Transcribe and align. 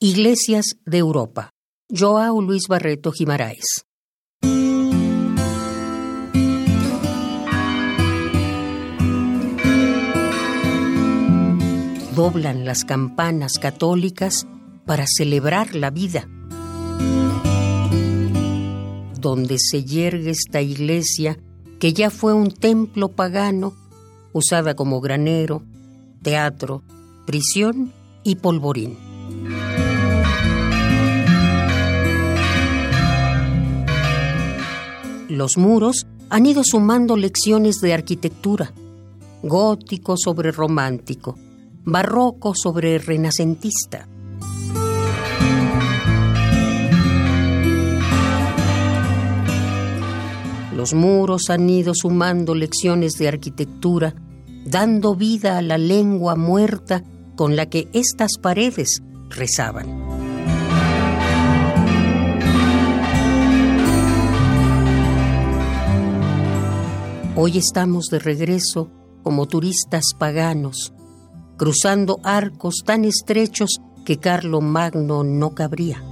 Iglesias 0.00 0.76
de 0.86 0.98
Europa. 0.98 1.50
Joao 1.90 2.40
Luis 2.40 2.68
Barreto 2.68 3.10
Guimaraes. 3.10 3.84
Doblan 12.14 12.64
las 12.64 12.84
campanas 12.84 13.58
católicas 13.58 14.46
para 14.86 15.04
celebrar 15.08 15.74
la 15.74 15.90
vida. 15.90 16.28
Donde 19.20 19.56
se 19.58 19.82
yergue 19.82 20.30
esta 20.30 20.60
iglesia 20.60 21.40
que 21.80 21.92
ya 21.92 22.10
fue 22.10 22.34
un 22.34 22.52
templo 22.52 23.08
pagano, 23.08 23.74
usada 24.32 24.76
como 24.76 25.00
granero, 25.00 25.64
teatro, 26.22 26.84
prisión 27.26 27.92
y 28.22 28.36
polvorín. 28.36 29.07
Los 35.38 35.56
muros 35.56 36.04
han 36.30 36.46
ido 36.46 36.64
sumando 36.64 37.16
lecciones 37.16 37.76
de 37.80 37.94
arquitectura, 37.94 38.72
gótico 39.40 40.16
sobre 40.16 40.50
romántico, 40.50 41.36
barroco 41.84 42.56
sobre 42.56 42.98
renacentista. 42.98 44.08
Los 50.74 50.92
muros 50.92 51.50
han 51.50 51.70
ido 51.70 51.94
sumando 51.94 52.56
lecciones 52.56 53.12
de 53.12 53.28
arquitectura, 53.28 54.16
dando 54.66 55.14
vida 55.14 55.56
a 55.58 55.62
la 55.62 55.78
lengua 55.78 56.34
muerta 56.34 57.04
con 57.36 57.54
la 57.54 57.66
que 57.66 57.86
estas 57.92 58.38
paredes 58.42 59.04
rezaban. 59.30 60.07
Hoy 67.40 67.56
estamos 67.56 68.06
de 68.06 68.18
regreso 68.18 68.90
como 69.22 69.46
turistas 69.46 70.06
paganos, 70.18 70.92
cruzando 71.56 72.18
arcos 72.24 72.82
tan 72.84 73.04
estrechos 73.04 73.78
que 74.04 74.18
Carlo 74.18 74.60
Magno 74.60 75.22
no 75.22 75.54
cabría. 75.54 76.02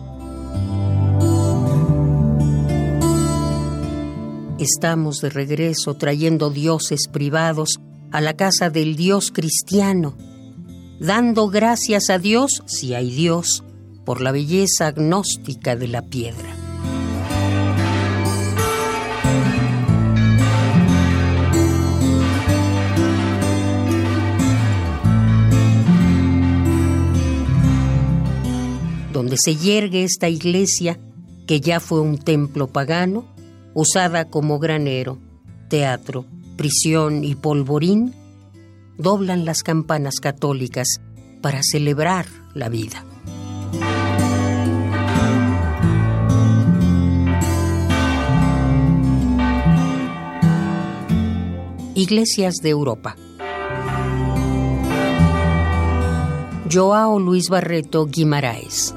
Estamos 4.61 5.19
de 5.19 5.31
regreso 5.31 5.95
trayendo 5.95 6.51
dioses 6.51 7.09
privados 7.11 7.81
a 8.13 8.21
la 8.21 8.35
casa 8.35 8.71
del 8.71 8.95
Dios 8.95 9.33
cristiano, 9.33 10.17
dando 11.01 11.49
gracias 11.49 12.09
a 12.09 12.21
Dios, 12.21 12.63
si 12.67 12.95
hay 12.95 13.11
Dios, 13.11 13.65
por 14.05 14.21
la 14.21 14.31
belleza 14.31 14.87
agnóstica 14.87 15.75
de 15.75 15.89
la 15.89 16.03
piedra. 16.03 16.56
Donde 29.17 29.39
se 29.43 29.57
yergue 29.57 30.05
esta 30.05 30.29
iglesia 30.29 30.99
que 31.47 31.63
ya 31.63 31.81
fue 31.81 32.03
un 32.03 32.19
templo 32.19 32.67
pagano, 32.67 33.25
usada 33.73 34.27
como 34.27 34.59
granero, 34.59 35.17
teatro, 35.71 36.27
prisión 36.59 37.25
y 37.25 37.35
polvorín, 37.35 38.13
doblan 38.99 39.47
las 39.47 39.63
campanas 39.63 40.17
católicas 40.21 41.01
para 41.41 41.63
celebrar 41.63 42.27
la 42.53 42.69
vida. 42.69 43.07
Iglesias 51.95 52.57
de 52.57 52.69
Europa. 52.69 53.17
Joao 56.69 57.19
Luis 57.19 57.49
Barreto 57.49 58.07
Guimaraes. 58.07 58.95